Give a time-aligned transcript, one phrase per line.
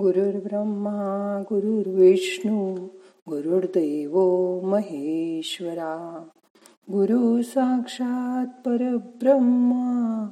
[0.00, 2.74] गुरुर्ब्रह्मा गुरुर्विष्णू
[3.28, 4.14] गुरुर्दैव
[4.60, 6.26] महेश्वरा.
[6.92, 10.26] गुरु साक्षात परब्रह्मा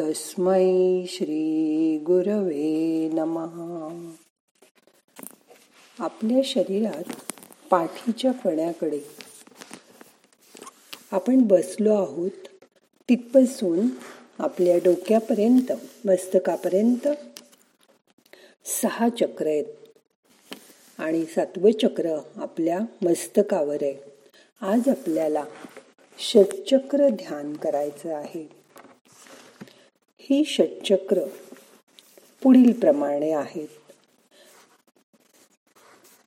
[0.00, 4.10] तस्मै श्री गुरवे नमः.
[5.98, 7.04] आपल्या शरीरात
[7.70, 9.00] पाठीच्या कण्याकडे
[11.12, 12.30] आपण बसलो आहोत
[13.08, 13.86] तिथपासून
[14.38, 15.72] आपल्या डोक्यापर्यंत
[16.06, 17.08] मस्तकापर्यंत
[18.68, 19.64] सहा चक्र आहेत.
[20.98, 23.94] आणि सातवं चक्र आपल्या मस्तकावर आहे.
[24.60, 25.44] आज आपल्याला
[26.18, 28.48] षटचक्र ध्यान करायचं आहे.
[30.18, 31.20] ही षटचक्र
[32.42, 33.68] पुढील प्रमाणे आहेत.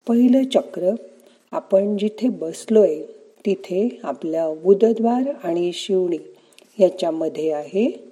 [0.07, 0.93] पहिलं चक्र
[1.51, 3.03] आपण जिथे बसलोय
[3.45, 6.17] तिथे आपल्या उदद्वार आणि शिवणी
[6.79, 8.11] याच्यामध्ये आहे.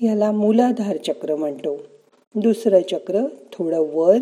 [0.00, 1.93] याला मूलाधार चक्र म्हणतो.
[2.36, 4.16] दुसरं चक्र थोडं वर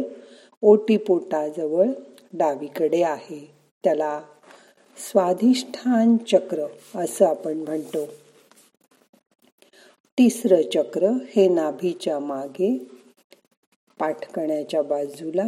[0.62, 1.86] ओटीपोटाजवळ
[2.32, 3.50] डावीकडे आहे.
[3.84, 4.22] त्याला
[4.96, 8.06] स्वाधिष्ठान चक्र असं आपण म्हणतो.
[10.18, 12.78] तिसरं चक्र हे नाभीच्या मागे
[13.98, 15.44] पाठकण्याच्या बाजूला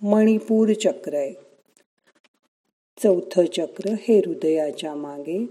[0.00, 1.34] मणिपूर चक्र आहे.
[3.02, 5.46] चौथं चक्र हे हृदयाच्या मागे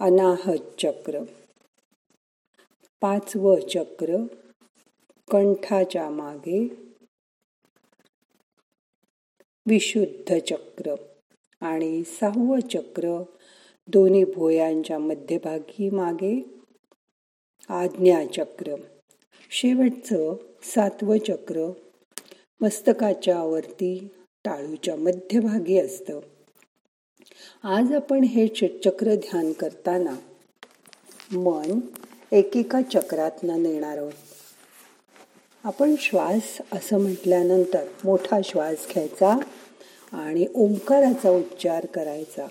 [0.00, 1.22] अनाहत चक्र.
[3.00, 4.16] पाचवं चक्र
[5.30, 6.64] कंठाच्या मागे.
[9.66, 10.94] विशुद्ध चक्र
[11.60, 13.22] आणि सहावं चक्र
[13.88, 16.44] दोन्ही भोयांच्या मध्यभागी मागे.
[17.68, 18.74] आज्ञा चक्र.
[19.50, 21.70] शेवटचं सातवं चक्र
[22.60, 24.08] मस्तकाच्या वरती
[24.44, 26.20] टाळूच्या मध्यभागी असतं.
[27.62, 28.46] आज आपण हे
[28.84, 30.16] चक्र ध्यान करताना
[31.32, 31.80] मन
[32.32, 34.12] एकेका चक्रातनं नेणार आहोत.
[35.64, 39.36] आपण श्वास असं म्हटल्यानंतर मोठा श्वास घ्यायचा
[40.12, 42.46] आणि ओंकाराचा उच्चार करायचा.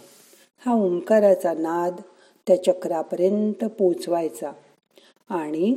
[0.65, 2.01] हा ओंकाराचा नाद
[2.47, 4.51] त्या चक्रापर्यंत पोचवायचा
[5.29, 5.75] आणि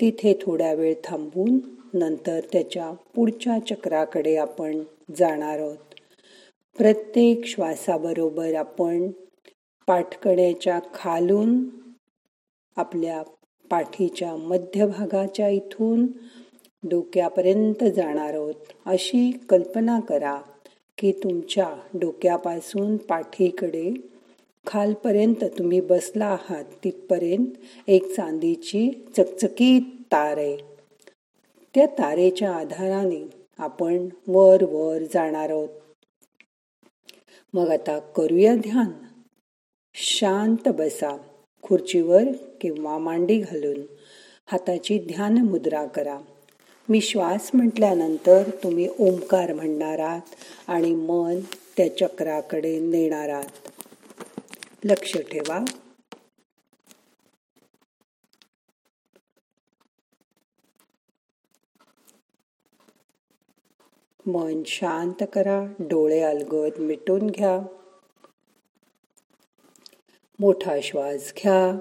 [0.00, 1.58] तिथे थोड्या वेळ थांबून
[1.94, 4.82] नंतर त्याच्या पुढच्या चक्राकडे आपण
[5.18, 5.94] जाणार आहोत.
[6.78, 9.10] प्रत्येक श्वासाबरोबर आपण
[9.88, 11.58] पाठकण्याच्या खालून
[12.76, 13.22] आपल्या
[13.70, 16.06] पाठीच्या मध्यभागाच्या इथून
[16.90, 18.54] डोक्यापर्यंत जाणार आहोत.
[18.86, 20.40] अशी कल्पना करा
[20.98, 23.94] की तुमच्या डोक्यापासून पाठीकडे
[24.66, 27.46] खालपर्यंत तुम्ही बसला आहात तिथपर्यंत
[27.88, 29.82] एक चांदीची चकचकीत
[30.12, 30.56] तार आहे.
[31.74, 33.28] त्या तारेच्या आधाराने
[33.58, 35.68] आपण वर वर जाणार आहोत.
[37.54, 38.90] मग आता करूया ध्यान.
[39.94, 41.16] शांत बसा.
[41.62, 42.22] खुर्चीवर
[42.60, 43.80] किंवा मांडी घालून
[44.46, 46.18] हाताची ध्यान मुद्रा करा.
[46.88, 50.20] मी श्वास म्हटल्यानंतर तुम्ही ओंकार म्हणणार आहात
[50.66, 51.40] आणि मन
[51.76, 53.68] त्या चक्राकडे नेणार आहात.
[54.84, 55.64] लक्ष ठेवा.
[64.26, 67.60] मन शांत करा डोळे अलगद मिटून घ्या.
[70.40, 71.78] मोठा श्वास घ्या.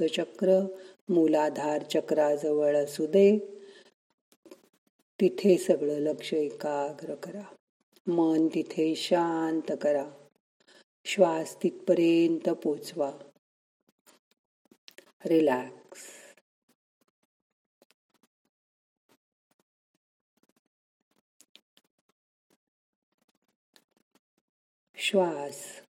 [0.00, 0.66] तुमचं चक्र
[1.08, 3.38] मूलाधार चक्राजवळ असू दे.
[5.20, 7.54] तिथे सगळं लक्ष एकाग्र करा.
[8.06, 10.10] मन तिथे शांत करा.
[11.04, 13.12] श्वास तिथपर्यंत पोचवा.
[15.24, 16.00] रिलॅक्स.
[24.96, 25.89] श्वास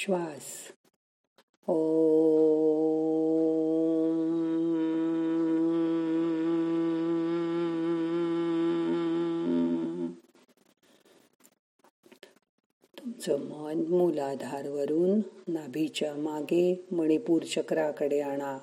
[0.00, 0.42] श्वास
[1.68, 1.74] ओ
[12.98, 18.58] तुमचं मन मूलाधारवरून नाभीच्या मागे मणिपूर चक्राकडे आणा.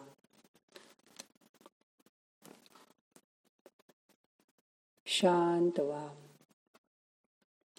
[5.05, 6.07] शांत वा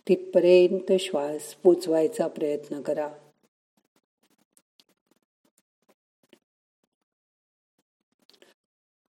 [0.08, 3.08] तिथपर्यंत श्वास पोचवायचा प्रयत्न करा.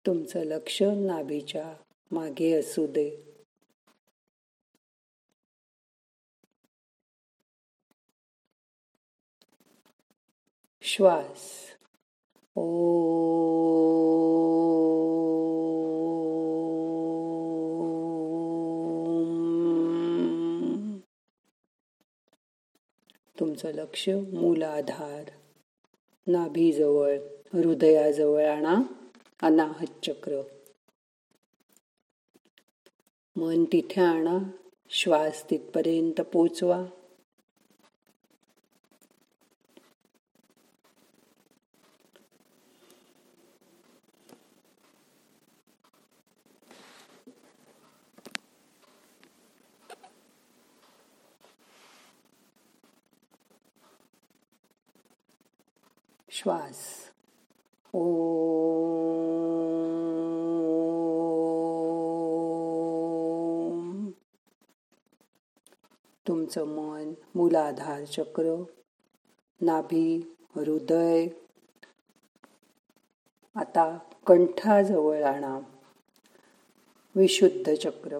[0.06, 1.74] तुमचं लक्ष नाभीच्या
[2.10, 3.10] मागे असू दे.
[10.82, 11.66] श्वास.
[12.56, 12.66] ओ
[23.40, 25.24] तुमचं लक्ष मूलाधार
[26.26, 27.18] नाभीजवळ
[27.52, 28.82] हृदयाजवळ आणा.
[29.42, 30.42] अनाहत चक्र
[33.36, 34.50] मन तिथे आणा
[34.90, 36.86] श्वास तिथपर्यंत पोचवा.
[56.30, 57.10] श्वास.
[57.92, 58.75] ओ
[66.28, 68.62] तुमचं मन मूलाधार चक्र
[69.61, 71.26] नाभी हृदय.
[73.55, 75.61] आता कंठाजवळ आणा.
[77.14, 78.19] विशुद्ध चक्र.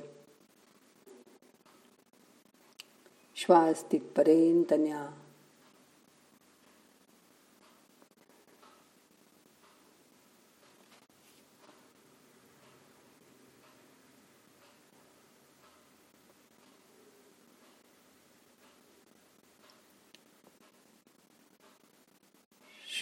[3.37, 5.26] श्वास तिथपर्यंत न्या.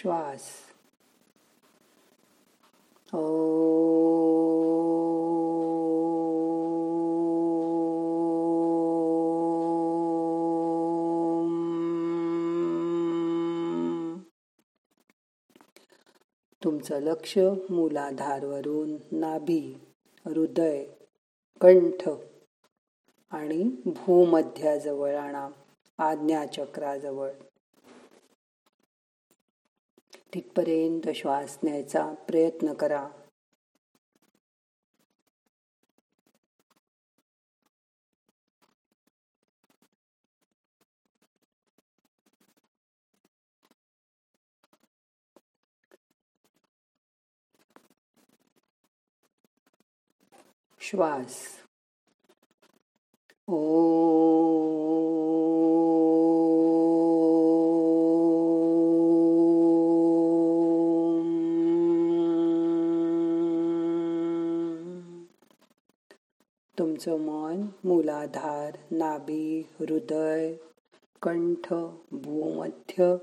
[0.05, 0.41] श्वास.
[3.13, 3.23] ओ
[16.63, 17.37] तुमचं लक्ष
[17.69, 19.77] मूलाधारवरून नाभी
[20.25, 20.85] हृदय
[21.61, 22.09] कंठ
[23.31, 25.49] आणि भूमध्याजवळ आणा
[25.97, 27.29] आज्ञाचक्राजवळ.
[30.35, 33.09] तिथपर्यंत श्वास न्यायचा प्रयत्न करा.
[50.79, 51.35] श्वास.
[53.47, 54.34] ओ
[66.95, 70.55] तुमचं मन मूलाधार नाभी हृदय
[71.21, 71.73] कंठ
[72.11, 73.15] भूमध्य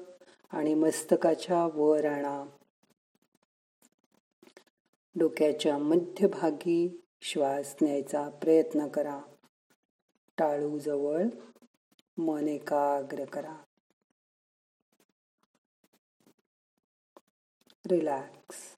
[0.51, 2.45] आणि मस्तकाच्या वर आणा
[5.19, 9.21] डोक्याच्या मध्यभागी श्वास न्यायचा प्रयत्न करा.
[10.39, 11.25] टाळू जवळ
[12.19, 13.57] मन एकाग्र करा.
[17.91, 18.72] रिलॅक्स.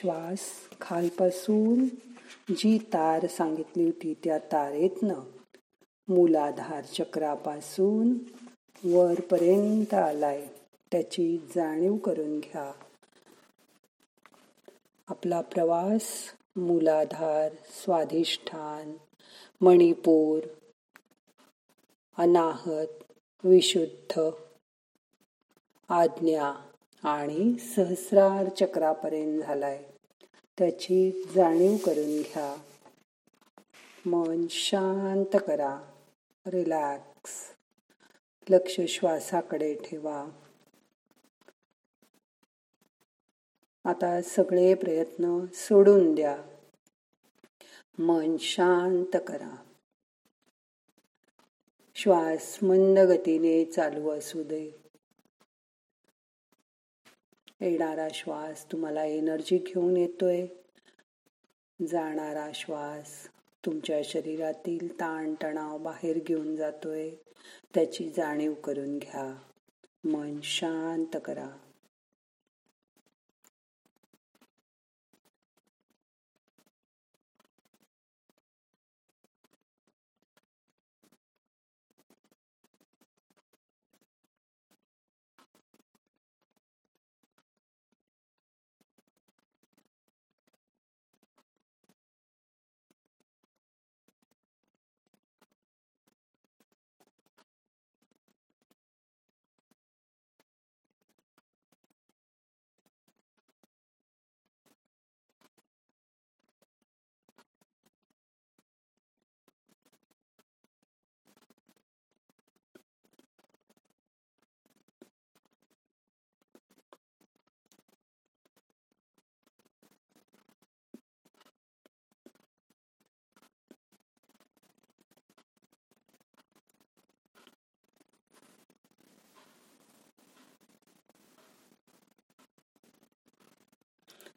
[0.00, 0.40] श्वास
[0.80, 1.84] खालपासून
[2.56, 5.20] जी तार सांगितली होती त्या तारेतनं
[6.08, 8.18] मूलाधार चक्रापासून
[8.84, 10.46] वरपर्यंत आलाय.
[10.92, 12.72] त्याची जाणीव करून घ्या.
[15.08, 16.02] आपला प्रवास
[16.56, 17.52] मूलाधार
[17.84, 18.92] स्वाधिष्ठान
[19.60, 20.40] मणिपूर
[22.18, 23.12] अनाहत
[23.44, 24.20] विशुद्ध
[25.88, 26.52] आज्ञा
[27.04, 29.89] आणि सहस्रार चक्रापर्यंत झालाय.
[30.58, 32.56] त्याची जाणीव करून घ्या.
[34.06, 35.80] मन शांत करा.
[36.46, 37.30] रिलॅक्स.
[38.50, 40.26] लक्ष श्वासाकडे ठेवा.
[43.84, 46.38] आता सगळे प्रयत्न सोडून द्या.
[47.98, 49.56] मन शांत करा.
[51.94, 54.79] श्वास मंद गतीने चालू असू दे.
[57.60, 60.46] येणारा श्वास तुम्हाला एनर्जी घेऊन येतोय.
[61.88, 63.28] जाणारा श्वास
[63.66, 67.10] तुमच्या शरीरातील ताणतणाव बाहेर घेऊन जातोय.
[67.74, 69.42] त्याची जाणीव करून घ्या.
[70.04, 71.48] मन शांत करा.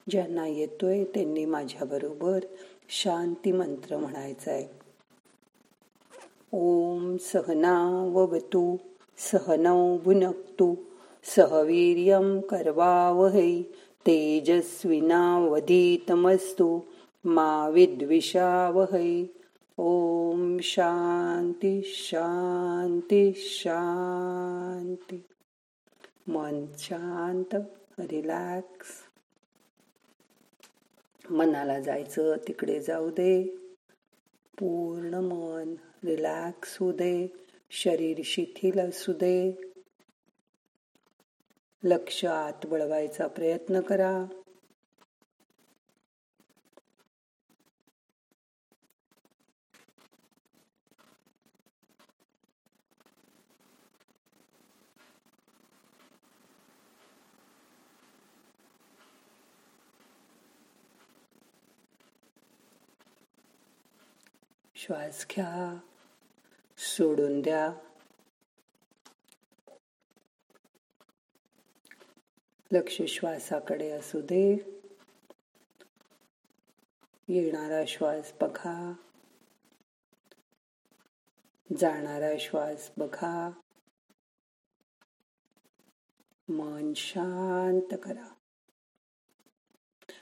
[0.10, 2.40] ज्यांना येतोय त्यांनी माझ्याबरोबर
[2.90, 4.68] शांती मंत्र म्हणायचा आहे
[6.52, 8.78] ओम सहनावतु
[9.18, 10.76] सहनौ भुनक्तु
[11.36, 13.62] सहवीर्यं करवावहै
[14.08, 16.80] तेजस्विनावधीतमस्तु
[17.26, 19.26] मा विद्विषावहै.
[19.78, 25.24] ओम शांती शांती शांती.
[26.28, 27.56] मन शांत
[28.00, 29.03] रिलॅक्स.
[31.34, 33.58] मनाला जायचं तिकडे जाऊ दे.
[34.60, 35.74] पूर्ण मन
[36.04, 37.28] रिलॅक्स होऊ दे.
[37.72, 39.62] शरीर शिथिल असू दे.
[41.84, 44.26] लक्ष आत वळवायचा प्रयत्न करा.
[65.14, 65.80] श्वास घ्या
[66.78, 67.74] सोडून द्या.
[72.72, 74.54] लक्ष श्वासाकडे असू दे.
[77.28, 78.94] येणारा श्वास बघा.
[81.78, 83.50] जाणारा श्वास बघा.
[86.50, 88.34] मन शांत करा.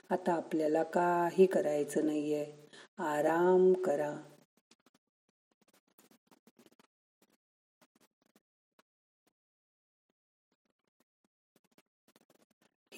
[0.10, 2.68] आता आपल्याला काही करायचं नाहीये.
[2.98, 4.31] आराम करा.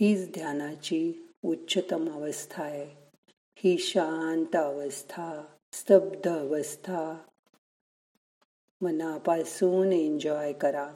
[0.03, 2.95] हीच ध्यानाची उच्चतम अवस्था आहे.
[3.55, 5.43] ही शांत अवस्था
[5.73, 7.13] स्तब्ध अवस्था.
[8.81, 10.93] मनापासून एन्जॉय करा.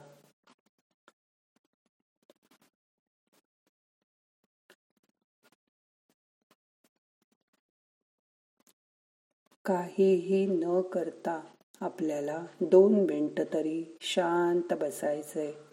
[9.64, 11.40] काहीही न करता
[11.80, 15.67] आपल्याला दोन मिनटं तरी शांत बसायचंय.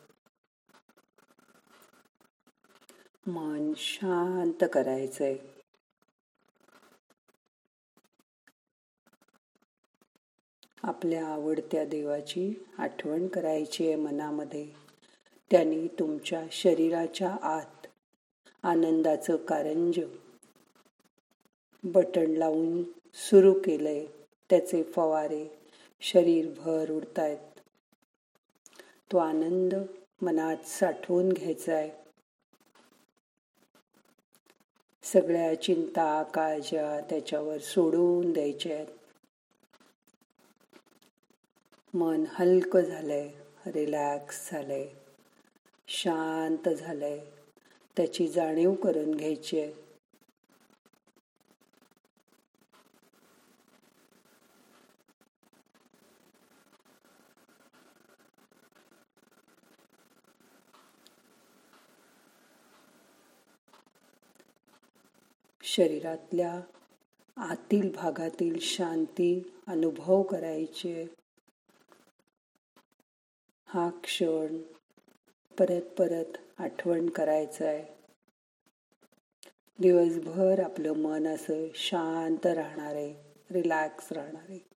[3.27, 5.37] मन शांत करायचंय.
[10.83, 14.67] आपल्या आवडत्या देवाची आठवण करायची आहे मनामध्ये.
[15.51, 17.87] त्यांनी तुमच्या शरीराच्या आत
[18.63, 19.99] आनंदाचं कारंज
[21.83, 24.05] बटण लावून सुरू केलंय.
[24.49, 25.59] त्याचे फवारे
[26.01, 27.59] शरीरभर उडतायत.
[29.11, 29.75] तो आनंद
[30.21, 32.04] मनात साठवून घ्यायचा आहे
[35.13, 38.87] सगळ्या चिंता काळज्या त्याच्यावर सोडून द्यायच्या आहेत.
[41.93, 43.29] मन हलकं झालंय
[43.65, 44.87] रिलॅक्स झालंय
[45.87, 47.19] शांत झालंय.
[47.97, 49.84] त्याची जाणीव करून घ्यायची आहे.
[65.67, 66.61] शरीरातल्या
[67.37, 71.07] आतील भागातील शांती अनुभव करायचे.
[73.65, 74.57] हा क्षण
[75.59, 77.83] परत परत आठवण करायचं आहे
[79.79, 83.13] दिवसभर आपलं मन असं शांत राहणार आहे
[83.51, 84.49] रिलॅक्स राहणार.
[84.49, 84.74] आहे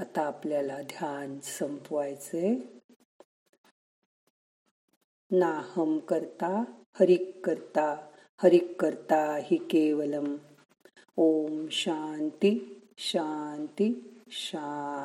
[0.00, 2.62] आता आपल्याला ध्यान संपवायचे
[5.30, 6.64] नाहम करता
[7.00, 8.10] हरिक करता
[8.42, 10.36] हरिक करता हि केवलम.
[11.16, 15.00] ओम शांती शांती शांती.